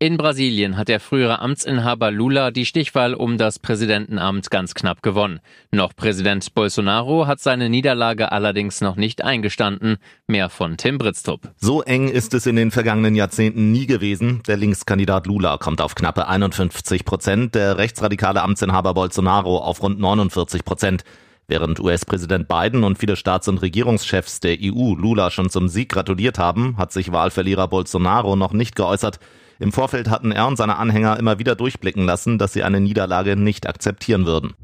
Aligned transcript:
In 0.00 0.16
Brasilien 0.16 0.76
hat 0.76 0.88
der 0.88 0.98
frühere 0.98 1.38
Amtsinhaber 1.38 2.10
Lula 2.10 2.50
die 2.50 2.66
Stichwahl 2.66 3.14
um 3.14 3.38
das 3.38 3.60
Präsidentenamt 3.60 4.50
ganz 4.50 4.74
knapp 4.74 5.04
gewonnen. 5.04 5.38
Noch 5.70 5.94
Präsident 5.94 6.52
Bolsonaro 6.52 7.28
hat 7.28 7.38
seine 7.38 7.70
Niederlage 7.70 8.32
allerdings 8.32 8.80
noch 8.80 8.96
nicht 8.96 9.22
eingestanden. 9.22 9.98
Mehr 10.26 10.50
von 10.50 10.76
Tim 10.76 10.98
Britztrup. 10.98 11.48
So 11.58 11.80
eng 11.82 12.08
ist 12.08 12.34
es 12.34 12.46
in 12.46 12.56
den 12.56 12.72
vergangenen 12.72 13.14
Jahrzehnten 13.14 13.70
nie 13.70 13.86
gewesen. 13.86 14.42
Der 14.48 14.56
Linkskandidat 14.56 15.28
Lula 15.28 15.58
kommt 15.58 15.80
auf 15.80 15.94
knappe 15.94 16.26
51 16.26 17.04
Prozent, 17.04 17.54
der 17.54 17.78
rechtsradikale 17.78 18.42
Amtsinhaber 18.42 18.94
Bolsonaro 18.94 19.58
auf 19.58 19.80
rund 19.80 20.00
49 20.00 20.64
Prozent. 20.64 21.04
Während 21.46 21.78
US-Präsident 21.78 22.48
Biden 22.48 22.82
und 22.82 22.98
viele 22.98 23.14
Staats- 23.14 23.46
und 23.46 23.62
Regierungschefs 23.62 24.40
der 24.40 24.56
EU 24.60 24.96
Lula 24.96 25.30
schon 25.30 25.50
zum 25.50 25.68
Sieg 25.68 25.90
gratuliert 25.90 26.40
haben, 26.40 26.78
hat 26.78 26.90
sich 26.90 27.12
Wahlverlierer 27.12 27.68
Bolsonaro 27.68 28.34
noch 28.34 28.52
nicht 28.52 28.74
geäußert. 28.74 29.20
Im 29.58 29.72
Vorfeld 29.72 30.10
hatten 30.10 30.32
er 30.32 30.46
und 30.46 30.56
seine 30.56 30.76
Anhänger 30.76 31.18
immer 31.18 31.38
wieder 31.38 31.54
durchblicken 31.54 32.04
lassen, 32.04 32.38
dass 32.38 32.52
sie 32.52 32.62
eine 32.62 32.80
Niederlage 32.80 33.36
nicht 33.36 33.68
akzeptieren 33.68 34.26
würden. 34.26 34.54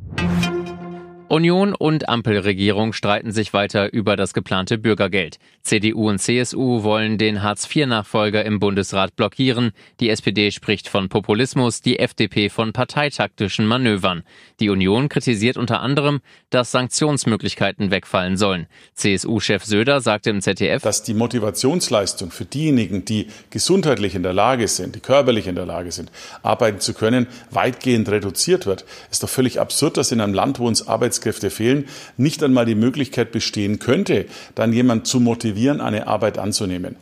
Union 1.31 1.77
und 1.77 2.09
Ampelregierung 2.09 2.93
streiten 2.93 3.31
sich 3.31 3.53
weiter 3.53 3.93
über 3.93 4.17
das 4.17 4.35
geplante 4.35 4.79
Bürgergeld. 4.79 5.39
CDU 5.63 6.09
und 6.09 6.19
CSU 6.19 6.83
wollen 6.83 7.19
den 7.19 7.41
Hartz-IV-Nachfolger 7.41 8.45
im 8.45 8.59
Bundesrat 8.59 9.15
blockieren. 9.15 9.71
Die 10.01 10.11
SPD 10.11 10.51
spricht 10.51 10.89
von 10.89 11.09
Populismus, 11.09 11.83
die 11.83 12.01
FDP 12.01 12.49
von 12.49 12.73
parteitaktischen 12.73 13.65
Manövern. 13.65 14.25
Die 14.59 14.71
Union 14.71 15.09
kritisiert 15.09 15.57
unter 15.57 15.81
anderem, 15.81 16.19
dass 16.49 16.73
Sanktionsmöglichkeiten 16.73 17.93
wegfallen 17.93 18.37
sollen. 18.37 18.67
CSU-Chef 18.95 19.65
Söder 19.65 20.01
sagte 20.01 20.31
im 20.31 20.41
ZDF, 20.41 20.83
dass 20.83 21.05
die 21.05 21.15
Motivationsleistung 21.15 22.33
für 22.33 22.45
diejenigen, 22.45 23.05
die 23.05 23.29
gesundheitlich 23.51 24.17
in 24.17 24.25
der 24.25 24.33
Lage 24.33 24.67
sind, 24.67 24.97
die 24.97 25.01
körperlich 25.01 25.47
in 25.47 25.55
der 25.55 25.67
Lage 25.67 25.93
sind, 25.93 26.11
arbeiten 26.43 26.81
zu 26.81 26.93
können, 26.93 27.29
weitgehend 27.53 28.09
reduziert 28.09 28.67
wird. 28.67 28.85
Ist 29.13 29.23
doch 29.23 29.29
völlig 29.29 29.61
absurd, 29.61 29.97
dass 29.97 30.11
in 30.11 30.21
einem 30.21 30.35
Land, 30.35 30.59
wo 30.59 30.67
uns 30.67 30.89
Arbeits 30.89 31.20
Arbeitskräfte 31.21 31.51
fehlen, 31.51 31.85
nicht 32.17 32.43
einmal 32.43 32.65
die 32.65 32.75
Möglichkeit 32.75 33.33
bestehen 33.33 33.79
könnte, 33.79 34.27
dann 34.55 34.73
jemand 34.73 35.07
zu 35.07 35.21
motivieren, 35.21 35.81
eine 35.81 36.07
Arbeit 36.07 36.39
anzunehmen. 36.39 36.97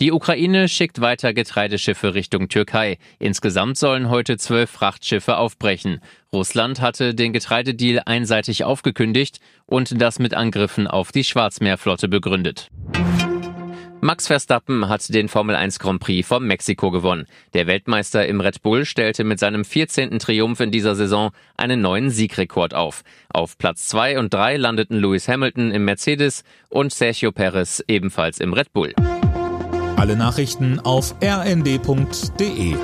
Die 0.00 0.10
Ukraine 0.10 0.68
schickt 0.68 1.00
weiter 1.00 1.32
Getreideschiffe 1.32 2.14
Richtung 2.14 2.48
Türkei. 2.48 2.98
Insgesamt 3.20 3.78
sollen 3.78 4.10
heute 4.10 4.36
zwölf 4.36 4.68
Frachtschiffe 4.68 5.36
aufbrechen. 5.36 6.00
Russland 6.32 6.80
hatte 6.80 7.14
den 7.14 7.32
Getreidedeal 7.32 8.02
einseitig 8.04 8.64
aufgekündigt 8.64 9.38
und 9.66 10.00
das 10.02 10.18
mit 10.18 10.34
Angriffen 10.34 10.88
auf 10.88 11.12
die 11.12 11.22
Schwarzmeerflotte 11.22 12.08
begründet. 12.08 12.68
Max 14.04 14.26
Verstappen 14.26 14.88
hat 14.88 15.14
den 15.14 15.28
Formel 15.28 15.54
1 15.54 15.78
Grand 15.78 16.00
Prix 16.00 16.26
von 16.26 16.44
Mexiko 16.44 16.90
gewonnen. 16.90 17.28
Der 17.54 17.68
Weltmeister 17.68 18.26
im 18.26 18.40
Red 18.40 18.60
Bull 18.60 18.84
stellte 18.84 19.22
mit 19.22 19.38
seinem 19.38 19.64
14. 19.64 20.18
Triumph 20.18 20.58
in 20.58 20.72
dieser 20.72 20.96
Saison 20.96 21.30
einen 21.56 21.80
neuen 21.80 22.10
Siegrekord 22.10 22.74
auf. 22.74 23.04
Auf 23.32 23.56
Platz 23.58 23.86
2 23.86 24.18
und 24.18 24.34
3 24.34 24.56
landeten 24.56 24.98
Lewis 24.98 25.28
Hamilton 25.28 25.70
im 25.70 25.84
Mercedes 25.84 26.42
und 26.68 26.92
Sergio 26.92 27.30
Perez 27.30 27.80
ebenfalls 27.86 28.40
im 28.40 28.54
Red 28.54 28.72
Bull. 28.72 28.92
Alle 29.94 30.16
Nachrichten 30.16 30.80
auf 30.80 31.14
rnd.de 31.22 32.74